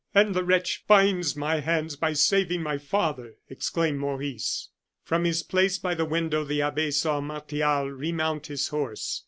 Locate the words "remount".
7.87-8.47